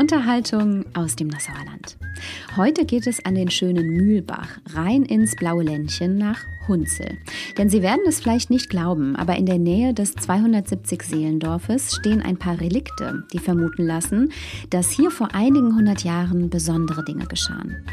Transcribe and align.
Unterhaltung 0.00 0.86
aus 0.94 1.14
dem 1.14 1.28
Nassauer 1.28 1.62
Land. 1.66 1.98
Heute 2.56 2.86
geht 2.86 3.06
es 3.06 3.22
an 3.26 3.34
den 3.34 3.50
schönen 3.50 3.86
Mühlbach 3.86 4.48
rein 4.72 5.02
ins 5.02 5.36
blaue 5.36 5.62
Ländchen 5.62 6.16
nach 6.16 6.40
Hunzel. 6.66 7.18
Denn 7.58 7.68
Sie 7.68 7.82
werden 7.82 8.04
es 8.08 8.18
vielleicht 8.18 8.48
nicht 8.48 8.70
glauben, 8.70 9.14
aber 9.14 9.36
in 9.36 9.44
der 9.44 9.58
Nähe 9.58 9.92
des 9.92 10.12
270 10.12 11.02
Seelendorfes 11.02 11.96
stehen 11.96 12.22
ein 12.22 12.38
paar 12.38 12.58
Relikte, 12.58 13.24
die 13.34 13.38
vermuten 13.38 13.84
lassen, 13.84 14.32
dass 14.70 14.90
hier 14.90 15.10
vor 15.10 15.34
einigen 15.34 15.76
hundert 15.76 16.02
Jahren 16.02 16.48
besondere 16.48 17.04
Dinge 17.04 17.26
geschahen. 17.26 17.84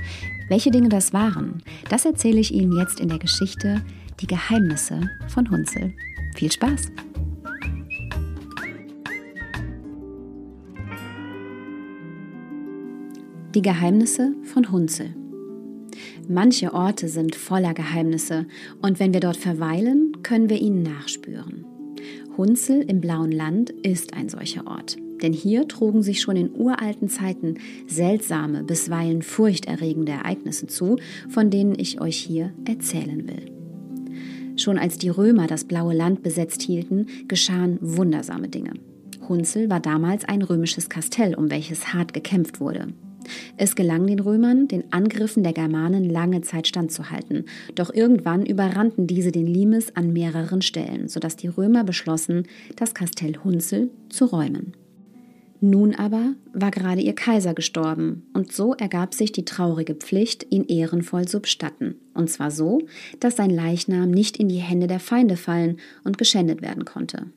Welche 0.48 0.72
Dinge 0.72 0.88
das 0.88 1.12
waren, 1.12 1.62
das 1.89 2.05
erzähle 2.05 2.39
ich 2.39 2.53
Ihnen 2.53 2.78
jetzt 2.78 3.02
in 3.02 3.09
der 3.09 3.20
Geschichte 3.20 3.84
Die 4.22 4.28
Geheimnisse 4.28 5.02
von 5.28 5.52
Hunzel. 5.52 5.94
Viel 6.36 6.53
Spaß! 6.53 6.89
Die 13.56 13.62
Geheimnisse 13.62 14.34
von 14.44 14.72
Hunzel. 14.74 15.16
Manche 16.28 16.74
Orte 16.74 17.08
sind 17.08 17.34
voller 17.34 17.73
Geheimnisse 17.73 18.46
und 18.82 19.00
wenn 19.00 19.14
wir 19.14 19.22
dort 19.22 19.38
verweilen, 19.38 20.12
können 20.22 20.50
wir 20.50 20.60
ihnen 20.60 20.84
nachspüren. 20.84 21.66
Hunzel 22.36 22.82
im 22.82 23.00
blauen 23.00 23.32
Land 23.32 23.70
ist 23.70 24.14
ein 24.14 24.28
solcher 24.28 24.68
Ort, 24.68 24.98
denn 25.22 25.32
hier 25.32 25.66
trugen 25.66 26.04
sich 26.04 26.20
schon 26.20 26.36
in 26.36 26.54
uralten 26.54 27.08
Zeiten 27.08 27.56
seltsame, 27.88 28.64
bisweilen 28.64 29.22
furchterregende 29.22 30.11
Ereignisse 30.11 30.67
zu, 30.67 30.98
von 31.30 31.50
denen 31.50 31.80
ich 31.80 32.02
euch 32.02 32.17
hier 32.17 32.54
erzählen 32.66 33.30
will. 33.30 33.45
Schon 34.58 34.78
als 34.78 34.98
die 34.98 35.09
Römer 35.09 35.48
das 35.48 35.64
blaue 35.64 35.95
Land 35.95 36.22
besetzt 36.22 36.61
hielten, 36.61 37.06
geschahen 37.30 37.78
wundersame 37.80 38.50
Dinge. 38.50 38.73
Hunzel 39.30 39.70
war 39.70 39.80
damals 39.80 40.26
ein 40.26 40.42
römisches 40.42 40.89
Kastell, 40.89 41.34
um 41.34 41.50
welches 41.50 41.94
hart 41.94 42.14
gekämpft 42.14 42.59
wurde. 42.59 42.89
Es 43.58 43.75
gelang 43.75 44.08
den 44.08 44.20
Römern, 44.20 44.67
den 44.67 44.92
Angriffen 44.92 45.44
der 45.44 45.53
Germanen 45.53 46.09
lange 46.09 46.42
Zeit 46.42 46.67
standzuhalten, 46.67 47.45
doch 47.75 47.94
irgendwann 47.94 48.45
überrannten 48.45 49.08
diese 49.08 49.31
den 49.31 49.47
Limes 49.47 49.95
an 49.95 50.14
mehreren 50.14 50.61
Stellen, 50.61 51.08
sodass 51.08 51.36
die 51.36 51.48
Römer 51.48 51.83
beschlossen, 51.83 52.48
das 52.75 52.94
Kastell 52.94 53.38
Hunzel 53.44 53.89
zu 54.09 54.25
räumen. 54.25 54.73
Nun 55.59 55.95
aber 55.95 56.36
war 56.53 56.70
gerade 56.70 57.02
ihr 57.02 57.16
Kaiser 57.16 57.55
gestorben, 57.55 58.28
und 58.33 58.52
so 58.52 58.75
ergab 58.75 59.16
sich 59.16 59.31
die 59.31 59.45
traurige 59.45 59.95
Pflicht, 59.95 60.45
ihn 60.52 60.66
ehrenvoll 60.66 61.28
zu 61.28 61.39
bestatten, 61.39 61.95
und 62.14 62.30
zwar 62.30 62.52
so, 62.52 62.81
dass 63.20 63.38
sein 63.38 63.50
Leichnam 63.50 64.11
nicht 64.11 64.38
in 64.38 64.50
die 64.50 64.58
Hände 64.58 64.86
der 64.86 65.00
Feinde 65.00 65.36
fallen 65.36 65.78
und 66.03 66.20
geschändet 66.20 66.61
werden 66.61 66.86
konnte. 66.86 67.28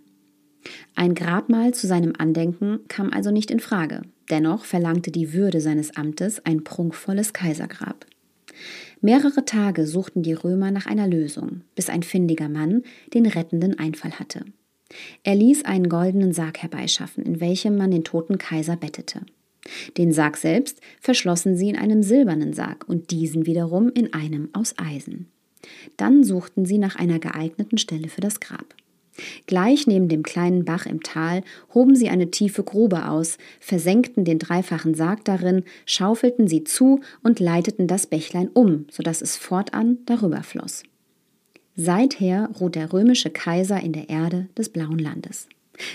Ein 0.95 1.15
Grabmal 1.15 1.73
zu 1.73 1.87
seinem 1.87 2.13
Andenken 2.19 2.81
kam 2.89 3.13
also 3.13 3.31
nicht 3.31 3.51
in 3.51 3.61
Frage. 3.61 4.03
Dennoch 4.31 4.65
verlangte 4.65 5.11
die 5.11 5.33
Würde 5.33 5.61
seines 5.61 5.97
Amtes 5.97 6.45
ein 6.45 6.65
prunkvolles 6.65 7.33
Kaisergrab. 7.33 8.07
Mehrere 9.01 9.45
Tage 9.45 9.87
suchten 9.87 10.23
die 10.23 10.35
Römer 10.35 10.71
nach 10.71 10.87
einer 10.87 11.09
Lösung, 11.09 11.63
bis 11.75 11.89
ein 11.89 12.03
findiger 12.03 12.49
Mann 12.49 12.83
den 13.15 13.27
rettenden 13.27 13.79
Einfall 13.79 14.13
hatte. 14.13 14.45
Er 15.23 15.35
ließ 15.35 15.65
einen 15.65 15.89
goldenen 15.89 16.33
Sarg 16.33 16.59
herbeischaffen, 16.63 17.25
in 17.25 17.41
welchem 17.41 17.77
man 17.77 17.91
den 17.91 18.05
toten 18.05 18.39
Kaiser 18.39 18.77
bettete. 18.77 19.21
Den 19.97 20.13
Sarg 20.13 20.37
selbst 20.37 20.81
verschlossen 21.01 21.57
sie 21.57 21.69
in 21.69 21.77
einem 21.77 22.03
silbernen 22.03 22.53
Sarg 22.53 22.89
und 22.89 23.11
diesen 23.11 23.47
wiederum 23.47 23.91
in 23.91 24.13
einem 24.13 24.49
aus 24.53 24.75
Eisen. 24.79 25.29
Dann 25.97 26.25
suchten 26.25 26.65
sie 26.65 26.79
nach 26.79 26.97
einer 26.97 27.19
geeigneten 27.19 27.79
Stelle 27.79 28.09
für 28.09 28.21
das 28.21 28.41
Grab. 28.41 28.75
Gleich 29.47 29.87
neben 29.87 30.09
dem 30.09 30.23
kleinen 30.23 30.65
Bach 30.65 30.87
im 30.87 31.03
Tal 31.03 31.43
hoben 31.75 31.95
sie 31.97 32.09
eine 32.09 32.31
tiefe 32.31 32.63
Grube 32.63 33.09
aus, 33.09 33.39
versenkten 33.61 34.25
den 34.25 34.39
dreifachen 34.39 34.95
Sarg 34.95 35.25
darin, 35.25 35.65
schaufelten 35.87 36.49
sie 36.49 36.65
zu 36.65 37.01
und 37.23 37.41
leiteten 37.41 37.87
das 37.87 38.07
Bächlein 38.07 38.49
um, 38.53 38.87
so 38.91 39.03
dass 39.03 39.23
es 39.23 39.37
fortan 39.37 39.99
darüber 40.07 40.43
floss. 40.43 40.83
Seither 41.77 42.51
ruht 42.61 42.75
der 42.75 42.93
römische 42.93 43.31
Kaiser 43.31 43.81
in 43.81 43.93
der 43.93 44.09
Erde 44.09 44.49
des 44.57 44.69
blauen 44.69 44.99
Landes. 44.99 45.49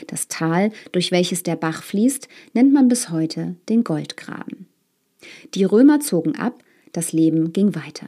Das 0.08 0.28
Tal, 0.28 0.72
durch 0.92 1.12
welches 1.12 1.44
der 1.44 1.56
Bach 1.56 1.84
fließt, 1.84 2.28
nennt 2.54 2.74
man 2.74 2.88
bis 2.88 3.10
heute 3.10 3.56
den 3.70 3.84
Goldgraben. 3.84 4.68
Die 5.54 5.64
Römer 5.64 6.00
zogen 6.00 6.36
ab, 6.36 6.64
das 6.92 7.14
Leben 7.14 7.54
ging 7.54 7.76
weiter. 7.76 8.08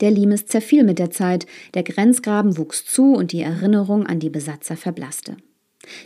Der 0.00 0.10
Limes 0.10 0.46
zerfiel 0.46 0.84
mit 0.84 0.98
der 0.98 1.10
Zeit, 1.10 1.46
der 1.74 1.82
Grenzgraben 1.82 2.56
wuchs 2.56 2.84
zu 2.84 3.14
und 3.14 3.32
die 3.32 3.40
Erinnerung 3.40 4.06
an 4.06 4.20
die 4.20 4.30
Besatzer 4.30 4.76
verblasste. 4.76 5.36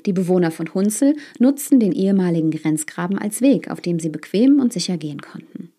Die 0.06 0.12
Bewohner 0.12 0.50
von 0.50 0.72
Hunzel 0.74 1.16
nutzten 1.38 1.80
den 1.80 1.92
ehemaligen 1.92 2.50
Grenzgraben 2.50 3.18
als 3.18 3.40
Weg, 3.40 3.70
auf 3.70 3.80
dem 3.80 3.98
sie 3.98 4.08
bequem 4.08 4.60
und 4.60 4.72
sicher 4.72 4.96
gehen 4.96 5.20
konnten. 5.20 5.72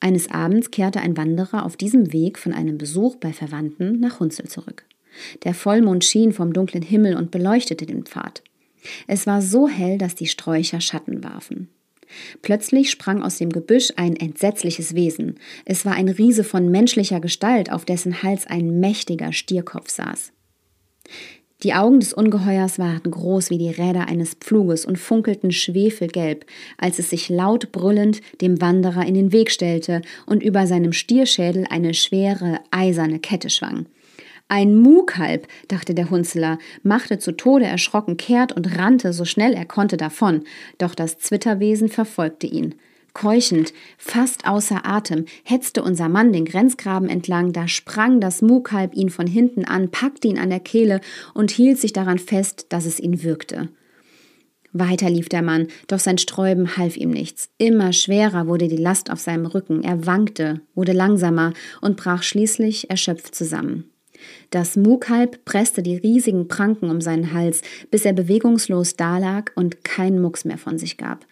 Eines 0.00 0.30
Abends 0.30 0.70
kehrte 0.70 1.00
ein 1.00 1.16
Wanderer 1.16 1.64
auf 1.64 1.76
diesem 1.76 2.12
Weg 2.12 2.38
von 2.38 2.52
einem 2.52 2.78
Besuch 2.78 3.16
bei 3.16 3.32
Verwandten 3.32 3.98
nach 4.00 4.20
Hunzel 4.20 4.46
zurück. 4.46 4.84
Der 5.44 5.54
Vollmond 5.54 6.04
schien 6.04 6.32
vom 6.32 6.52
dunklen 6.52 6.82
Himmel 6.82 7.16
und 7.16 7.30
beleuchtete 7.30 7.86
den 7.86 8.04
Pfad. 8.04 8.42
Es 9.06 9.26
war 9.26 9.40
so 9.40 9.68
hell, 9.68 9.98
dass 9.98 10.14
die 10.14 10.26
Sträucher 10.26 10.80
Schatten 10.80 11.24
warfen. 11.24 11.68
Plötzlich 12.42 12.90
sprang 12.90 13.22
aus 13.22 13.38
dem 13.38 13.50
Gebüsch 13.50 13.92
ein 13.96 14.16
entsetzliches 14.16 14.94
Wesen. 14.94 15.38
Es 15.64 15.84
war 15.84 15.94
ein 15.94 16.08
Riese 16.08 16.44
von 16.44 16.70
menschlicher 16.70 17.20
Gestalt, 17.20 17.72
auf 17.72 17.84
dessen 17.84 18.22
Hals 18.22 18.46
ein 18.46 18.80
mächtiger 18.80 19.32
Stierkopf 19.32 19.90
saß. 19.90 20.32
Die 21.62 21.72
Augen 21.72 22.00
des 22.00 22.12
Ungeheuers 22.12 22.78
waren 22.78 23.10
groß 23.10 23.48
wie 23.48 23.56
die 23.56 23.70
Räder 23.70 24.08
eines 24.08 24.34
Pfluges 24.34 24.84
und 24.84 24.98
funkelten 24.98 25.52
schwefelgelb, 25.52 26.44
als 26.76 26.98
es 26.98 27.08
sich 27.08 27.30
laut 27.30 27.72
brüllend 27.72 28.20
dem 28.42 28.60
Wanderer 28.60 29.06
in 29.06 29.14
den 29.14 29.32
Weg 29.32 29.50
stellte 29.50 30.02
und 30.26 30.42
über 30.42 30.66
seinem 30.66 30.92
Stierschädel 30.92 31.66
eine 31.70 31.94
schwere, 31.94 32.60
eiserne 32.70 33.20
Kette 33.20 33.48
schwang. 33.48 33.86
Ein 34.48 34.76
Muhkalb, 34.76 35.48
dachte 35.66 35.92
der 35.92 36.08
Hunzeler, 36.08 36.58
machte 36.84 37.18
zu 37.18 37.32
Tode 37.32 37.64
erschrocken 37.64 38.16
kehrt 38.16 38.52
und 38.52 38.78
rannte 38.78 39.12
so 39.12 39.24
schnell 39.24 39.54
er 39.54 39.66
konnte 39.66 39.96
davon, 39.96 40.44
doch 40.78 40.94
das 40.94 41.18
Zwitterwesen 41.18 41.88
verfolgte 41.88 42.46
ihn. 42.46 42.76
Keuchend, 43.12 43.72
fast 43.98 44.46
außer 44.46 44.86
Atem, 44.86 45.24
hetzte 45.42 45.82
unser 45.82 46.08
Mann 46.08 46.32
den 46.32 46.44
Grenzgraben 46.44 47.08
entlang, 47.08 47.52
da 47.52 47.66
sprang 47.66 48.20
das 48.20 48.40
Muhkalb 48.40 48.94
ihn 48.94 49.08
von 49.08 49.26
hinten 49.26 49.64
an, 49.64 49.90
packte 49.90 50.28
ihn 50.28 50.38
an 50.38 50.50
der 50.50 50.60
Kehle 50.60 51.00
und 51.34 51.50
hielt 51.50 51.78
sich 51.78 51.92
daran 51.92 52.18
fest, 52.18 52.66
dass 52.68 52.84
es 52.84 53.00
ihn 53.00 53.22
würgte. 53.22 53.70
Weiter 54.72 55.08
lief 55.10 55.28
der 55.28 55.42
Mann, 55.42 55.68
doch 55.88 55.98
sein 55.98 56.18
Sträuben 56.18 56.76
half 56.76 56.96
ihm 56.96 57.10
nichts. 57.10 57.48
Immer 57.58 57.92
schwerer 57.92 58.46
wurde 58.46 58.68
die 58.68 58.76
Last 58.76 59.10
auf 59.10 59.18
seinem 59.18 59.46
Rücken, 59.46 59.82
er 59.82 60.06
wankte, 60.06 60.60
wurde 60.74 60.92
langsamer 60.92 61.52
und 61.80 61.96
brach 61.96 62.22
schließlich 62.22 62.90
erschöpft 62.90 63.34
zusammen. 63.34 63.90
Das 64.50 64.76
Muhkalb 64.76 65.44
presste 65.44 65.82
die 65.82 65.96
riesigen 65.96 66.48
Pranken 66.48 66.90
um 66.90 67.00
seinen 67.00 67.32
Hals, 67.32 67.62
bis 67.90 68.04
er 68.04 68.12
bewegungslos 68.12 68.96
dalag 68.96 69.52
und 69.54 69.84
keinen 69.84 70.20
Mucks 70.20 70.44
mehr 70.44 70.58
von 70.58 70.78
sich 70.78 70.96
gab. 70.96 71.26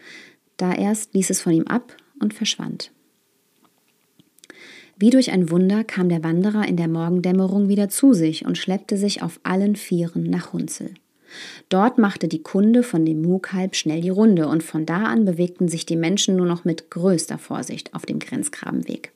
Da 0.57 0.73
erst 0.73 1.15
ließ 1.15 1.31
es 1.31 1.41
von 1.41 1.53
ihm 1.53 1.67
ab 1.67 1.97
und 2.21 2.35
verschwand. 2.35 2.91
Wie 4.97 5.11
durch 5.11 5.33
ein 5.33 5.51
Wunder 5.51 5.83
kam 5.83 6.09
der 6.09 6.23
Wanderer 6.23 6.67
in 6.69 6.77
der 6.77 6.89
Morgendämmerung 6.89 7.69
wieder 7.69 7.89
zu 7.89 8.13
sich 8.13 8.47
und 8.47 8.59
schleppte 8.59 8.97
sich 8.97 9.23
auf 9.23 9.41
allen 9.43 9.75
Vieren 9.75 10.25
nach 10.25 10.53
Hunzel. 10.53 10.95
Dort 11.69 11.99
machte 11.99 12.29
die 12.29 12.43
Kunde 12.43 12.85
von 12.85 13.05
dem 13.05 13.23
Muhkalb 13.23 13.75
schnell 13.75 14.01
die 14.01 14.11
Runde 14.11 14.47
und 14.47 14.63
von 14.63 14.87
da 14.87 15.05
an 15.05 15.25
bewegten 15.25 15.69
sich 15.69 15.85
die 15.85 15.97
Menschen 15.97 16.37
nur 16.37 16.47
noch 16.47 16.65
mit 16.65 16.91
größter 16.91 17.39
Vorsicht 17.39 17.93
auf 17.93 18.07
dem 18.07 18.21
Grenzgrabenweg. 18.21 19.13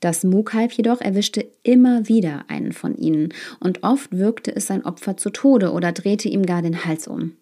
Das 0.00 0.24
Mukalb 0.24 0.72
jedoch 0.72 1.00
erwischte 1.00 1.46
immer 1.62 2.08
wieder 2.08 2.44
einen 2.48 2.72
von 2.72 2.96
ihnen, 2.96 3.34
und 3.60 3.82
oft 3.82 4.16
wirkte 4.16 4.54
es 4.54 4.66
sein 4.66 4.84
Opfer 4.84 5.16
zu 5.16 5.30
Tode 5.30 5.72
oder 5.72 5.92
drehte 5.92 6.28
ihm 6.28 6.46
gar 6.46 6.62
den 6.62 6.84
Hals 6.84 7.06
um. 7.06 7.32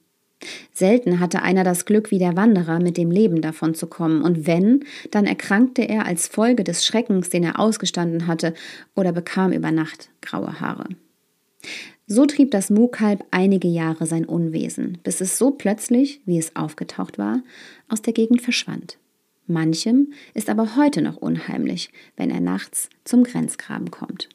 Selten 0.73 1.19
hatte 1.19 1.43
einer 1.43 1.65
das 1.65 1.85
Glück 1.85 2.11
wie 2.11 2.19
der 2.19 2.37
Wanderer, 2.37 2.81
mit 2.81 2.97
dem 2.97 3.11
Leben 3.11 3.41
davon 3.43 3.75
zu 3.75 3.87
kommen, 3.87 4.23
und 4.23 4.47
wenn, 4.47 4.85
dann 5.11 5.27
erkrankte 5.27 5.83
er 5.83 6.07
als 6.07 6.29
Folge 6.29 6.65
des 6.65 6.85
Schreckens, 6.85 7.29
den 7.29 7.45
er 7.45 7.59
ausgestanden 7.59 8.27
hatte, 8.27 8.55
oder 8.95 9.13
bekam 9.13 9.53
über 9.53 9.71
Nacht 9.71 10.11
graue 10.21 10.61
Haare. 10.61 10.89
So 12.07 12.25
trieb 12.25 12.53
das 12.53 12.71
Mukalb 12.71 13.25
einige 13.31 13.69
Jahre 13.69 14.07
sein 14.07 14.25
Unwesen, 14.25 14.99
bis 15.03 15.21
es 15.21 15.39
so 15.39 15.51
plötzlich, 15.51 16.23
wie 16.25 16.39
es 16.39 16.57
aufgetaucht 16.57 17.19
war, 17.19 17.43
aus 17.89 18.01
der 18.03 18.13
Gegend 18.13 18.41
verschwand. 18.41 18.99
Manchem 19.49 20.13
ist 20.35 20.49
aber 20.49 20.77
heute 20.77 21.03
noch 21.03 21.17
unheimlich, 21.17 21.91
wenn 22.17 22.31
er 22.31 22.41
nachts 22.41 22.89
zum 23.05 23.25
Grenzgraben 23.25 23.91
kommt. 23.91 24.29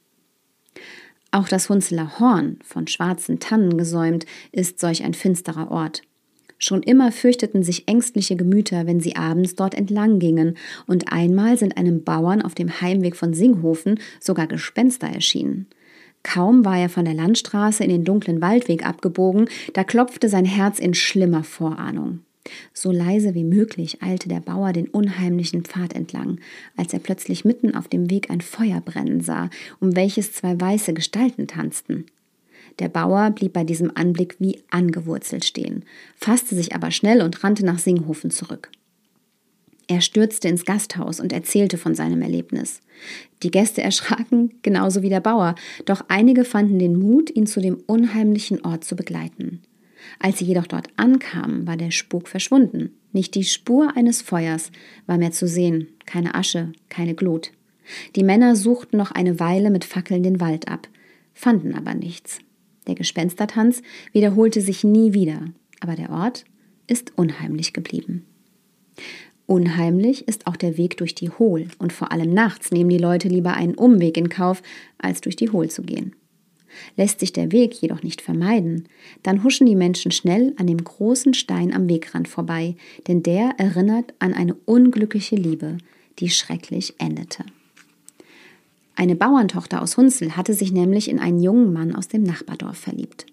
Auch 1.31 1.47
das 1.47 1.69
Hunzeler 1.69 2.19
Horn, 2.19 2.59
von 2.63 2.87
schwarzen 2.87 3.39
Tannen 3.39 3.77
gesäumt, 3.77 4.25
ist 4.51 4.79
solch 4.79 5.03
ein 5.03 5.13
finsterer 5.13 5.71
Ort. 5.71 6.03
Schon 6.59 6.83
immer 6.83 7.11
fürchteten 7.11 7.63
sich 7.63 7.87
ängstliche 7.87 8.35
Gemüter, 8.35 8.85
wenn 8.85 8.99
sie 8.99 9.15
abends 9.15 9.55
dort 9.55 9.73
entlang 9.73 10.19
gingen, 10.19 10.57
und 10.87 11.11
einmal 11.11 11.57
sind 11.57 11.75
einem 11.75 12.03
Bauern 12.03 12.41
auf 12.41 12.55
dem 12.55 12.81
Heimweg 12.81 13.15
von 13.15 13.33
Singhofen 13.33 13.99
sogar 14.19 14.47
Gespenster 14.47 15.07
erschienen. 15.07 15.67
Kaum 16.23 16.63
war 16.63 16.77
er 16.77 16.87
von 16.89 17.03
der 17.03 17.15
Landstraße 17.15 17.83
in 17.83 17.89
den 17.89 18.05
dunklen 18.05 18.41
Waldweg 18.41 18.85
abgebogen, 18.85 19.49
da 19.73 19.83
klopfte 19.83 20.29
sein 20.29 20.45
Herz 20.45 20.79
in 20.79 20.93
schlimmer 20.93 21.43
Vorahnung. 21.43 22.19
So 22.73 22.91
leise 22.91 23.33
wie 23.35 23.43
möglich 23.43 24.01
eilte 24.01 24.27
der 24.27 24.41
Bauer 24.41 24.73
den 24.73 24.87
unheimlichen 24.87 25.63
Pfad 25.63 25.93
entlang, 25.93 26.39
als 26.75 26.93
er 26.93 26.99
plötzlich 26.99 27.45
mitten 27.45 27.75
auf 27.75 27.87
dem 27.87 28.09
Weg 28.09 28.29
ein 28.29 28.41
Feuer 28.41 28.81
brennen 28.81 29.21
sah, 29.21 29.49
um 29.79 29.95
welches 29.95 30.33
zwei 30.33 30.59
weiße 30.59 30.93
Gestalten 30.93 31.47
tanzten. 31.47 32.05
Der 32.79 32.89
Bauer 32.89 33.29
blieb 33.31 33.53
bei 33.53 33.63
diesem 33.63 33.91
Anblick 33.95 34.35
wie 34.39 34.61
angewurzelt 34.69 35.45
stehen, 35.45 35.85
fasste 36.15 36.55
sich 36.55 36.75
aber 36.75 36.91
schnell 36.91 37.21
und 37.21 37.43
rannte 37.43 37.65
nach 37.65 37.79
Singhofen 37.79 38.31
zurück. 38.31 38.69
Er 39.87 40.01
stürzte 40.01 40.47
ins 40.47 40.65
Gasthaus 40.65 41.19
und 41.19 41.33
erzählte 41.33 41.77
von 41.77 41.93
seinem 41.93 42.21
Erlebnis. 42.21 42.79
Die 43.43 43.51
Gäste 43.51 43.83
erschraken, 43.83 44.53
genauso 44.61 45.01
wie 45.01 45.09
der 45.09 45.19
Bauer, 45.19 45.55
doch 45.85 46.05
einige 46.07 46.45
fanden 46.45 46.79
den 46.79 46.97
Mut, 46.97 47.29
ihn 47.29 47.45
zu 47.45 47.59
dem 47.59 47.83
unheimlichen 47.85 48.63
Ort 48.65 48.85
zu 48.85 48.95
begleiten. 48.95 49.61
Als 50.19 50.39
sie 50.39 50.45
jedoch 50.45 50.67
dort 50.67 50.87
ankamen, 50.97 51.67
war 51.67 51.77
der 51.77 51.91
Spuk 51.91 52.27
verschwunden. 52.27 52.91
Nicht 53.11 53.35
die 53.35 53.43
Spur 53.43 53.95
eines 53.95 54.21
Feuers 54.21 54.71
war 55.05 55.17
mehr 55.17 55.31
zu 55.31 55.47
sehen, 55.47 55.87
keine 56.05 56.35
Asche, 56.35 56.71
keine 56.89 57.15
Glut. 57.15 57.51
Die 58.15 58.23
Männer 58.23 58.55
suchten 58.55 58.97
noch 58.97 59.11
eine 59.11 59.39
Weile 59.39 59.69
mit 59.69 59.85
Fackeln 59.85 60.23
den 60.23 60.39
Wald 60.39 60.67
ab, 60.67 60.87
fanden 61.33 61.75
aber 61.75 61.93
nichts. 61.93 62.39
Der 62.87 62.95
Gespenstertanz 62.95 63.81
wiederholte 64.11 64.61
sich 64.61 64.83
nie 64.83 65.13
wieder, 65.13 65.45
aber 65.79 65.95
der 65.95 66.09
Ort 66.09 66.45
ist 66.87 67.13
unheimlich 67.17 67.73
geblieben. 67.73 68.25
Unheimlich 69.45 70.27
ist 70.27 70.47
auch 70.47 70.55
der 70.55 70.77
Weg 70.77 70.97
durch 70.97 71.15
die 71.15 71.29
Hohl 71.29 71.67
und 71.77 71.91
vor 71.91 72.11
allem 72.11 72.33
nachts 72.33 72.71
nehmen 72.71 72.89
die 72.89 72.97
Leute 72.97 73.27
lieber 73.27 73.53
einen 73.53 73.75
Umweg 73.75 74.17
in 74.17 74.29
Kauf, 74.29 74.61
als 74.97 75.21
durch 75.21 75.35
die 75.35 75.49
Hohl 75.49 75.69
zu 75.69 75.83
gehen. 75.83 76.15
Lässt 76.97 77.19
sich 77.19 77.33
der 77.33 77.51
Weg 77.51 77.73
jedoch 77.73 78.03
nicht 78.03 78.21
vermeiden, 78.21 78.87
dann 79.21 79.43
huschen 79.43 79.67
die 79.67 79.75
Menschen 79.75 80.11
schnell 80.11 80.53
an 80.57 80.67
dem 80.67 80.83
großen 80.83 81.33
Stein 81.33 81.73
am 81.73 81.89
Wegrand 81.89 82.27
vorbei, 82.27 82.75
denn 83.07 83.23
der 83.23 83.55
erinnert 83.57 84.13
an 84.19 84.33
eine 84.33 84.55
unglückliche 84.65 85.35
Liebe, 85.35 85.77
die 86.19 86.29
schrecklich 86.29 86.95
endete. 86.97 87.43
Eine 88.95 89.15
Bauerntochter 89.15 89.81
aus 89.81 89.97
Hunzel 89.97 90.37
hatte 90.37 90.53
sich 90.53 90.71
nämlich 90.71 91.09
in 91.09 91.19
einen 91.19 91.41
jungen 91.41 91.73
Mann 91.73 91.95
aus 91.95 92.07
dem 92.07 92.23
Nachbardorf 92.23 92.77
verliebt. 92.77 93.25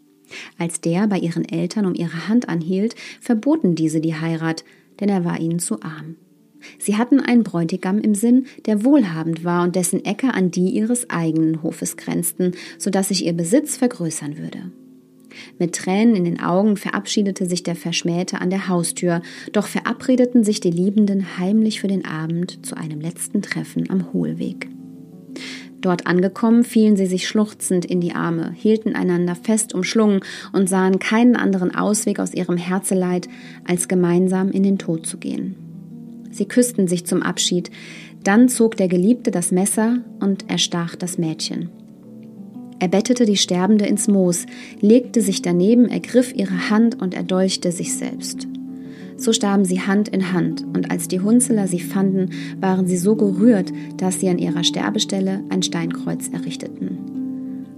Als 0.58 0.80
der 0.80 1.06
bei 1.06 1.18
ihren 1.18 1.46
Eltern 1.46 1.86
um 1.86 1.94
ihre 1.94 2.28
Hand 2.28 2.48
anhielt, 2.48 2.94
verboten 3.20 3.74
diese 3.74 4.00
die 4.00 4.14
Heirat, 4.14 4.64
denn 5.00 5.08
er 5.08 5.24
war 5.24 5.38
ihnen 5.40 5.58
zu 5.58 5.82
arm. 5.82 6.16
Sie 6.78 6.96
hatten 6.96 7.20
einen 7.20 7.42
Bräutigam 7.42 7.98
im 7.98 8.14
Sinn, 8.14 8.46
der 8.66 8.84
wohlhabend 8.84 9.44
war 9.44 9.64
und 9.64 9.76
dessen 9.76 10.04
Äcker 10.04 10.34
an 10.34 10.50
die 10.50 10.70
ihres 10.70 11.10
eigenen 11.10 11.62
Hofes 11.62 11.96
grenzten, 11.96 12.52
so 12.78 12.90
dass 12.90 13.08
sich 13.08 13.24
ihr 13.24 13.32
Besitz 13.32 13.76
vergrößern 13.76 14.38
würde. 14.38 14.70
Mit 15.58 15.74
Tränen 15.74 16.16
in 16.16 16.24
den 16.24 16.40
Augen 16.40 16.76
verabschiedete 16.76 17.46
sich 17.46 17.62
der 17.62 17.76
Verschmähte 17.76 18.40
an 18.40 18.50
der 18.50 18.68
Haustür, 18.68 19.22
doch 19.52 19.66
verabredeten 19.66 20.44
sich 20.44 20.60
die 20.60 20.70
Liebenden 20.70 21.38
heimlich 21.38 21.80
für 21.80 21.88
den 21.88 22.04
Abend 22.04 22.64
zu 22.66 22.76
einem 22.76 23.00
letzten 23.00 23.42
Treffen 23.42 23.88
am 23.90 24.12
Hohlweg. 24.12 24.68
Dort 25.80 26.06
angekommen, 26.06 26.62
fielen 26.62 26.96
sie 26.96 27.06
sich 27.06 27.26
schluchzend 27.26 27.86
in 27.86 28.00
die 28.00 28.12
Arme, 28.12 28.52
hielten 28.54 28.94
einander 28.94 29.34
fest 29.34 29.74
umschlungen 29.74 30.20
und 30.52 30.68
sahen 30.68 30.98
keinen 30.98 31.36
anderen 31.36 31.74
Ausweg 31.74 32.18
aus 32.18 32.34
ihrem 32.34 32.58
Herzeleid, 32.58 33.28
als 33.66 33.88
gemeinsam 33.88 34.50
in 34.50 34.62
den 34.62 34.78
Tod 34.78 35.06
zu 35.06 35.16
gehen. 35.16 35.69
Sie 36.30 36.46
küssten 36.46 36.88
sich 36.88 37.06
zum 37.06 37.22
Abschied. 37.22 37.70
Dann 38.22 38.48
zog 38.48 38.76
der 38.76 38.88
Geliebte 38.88 39.30
das 39.30 39.50
Messer 39.50 39.98
und 40.20 40.50
erstach 40.50 40.94
das 40.94 41.18
Mädchen. 41.18 41.70
Er 42.78 42.88
bettete 42.88 43.26
die 43.26 43.36
Sterbende 43.36 43.84
ins 43.84 44.08
Moos, 44.08 44.46
legte 44.80 45.20
sich 45.20 45.42
daneben, 45.42 45.86
ergriff 45.88 46.34
ihre 46.34 46.70
Hand 46.70 47.00
und 47.00 47.14
erdolchte 47.14 47.72
sich 47.72 47.94
selbst. 47.94 48.48
So 49.18 49.34
starben 49.34 49.66
sie 49.66 49.82
Hand 49.82 50.08
in 50.08 50.32
Hand, 50.32 50.64
und 50.74 50.90
als 50.90 51.06
die 51.06 51.20
Hunzeler 51.20 51.68
sie 51.68 51.80
fanden, 51.80 52.30
waren 52.58 52.86
sie 52.86 52.96
so 52.96 53.16
gerührt, 53.16 53.70
dass 53.98 54.18
sie 54.18 54.30
an 54.30 54.38
ihrer 54.38 54.64
Sterbestelle 54.64 55.44
ein 55.50 55.62
Steinkreuz 55.62 56.28
errichteten. 56.28 56.98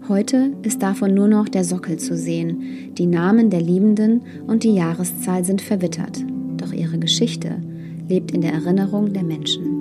Heute 0.09 0.53
ist 0.63 0.83
davon 0.83 1.15
nur 1.15 1.27
noch 1.27 1.49
der 1.49 1.65
Sockel 1.65 1.97
zu 1.97 2.17
sehen, 2.17 2.93
die 2.97 3.07
Namen 3.07 3.51
der 3.51 3.61
Liebenden 3.61 4.23
und 4.47 4.63
die 4.63 4.75
Jahreszahl 4.75 5.45
sind 5.45 5.63
verwittert, 5.63 6.25
doch 6.59 6.73
ihre 6.73 6.99
Geschichte 6.99 7.57
lebt 8.09 8.33
in 8.33 8.41
der 8.41 8.53
Erinnerung 8.53 9.13
der 9.13 9.23
Menschen. 9.23 9.72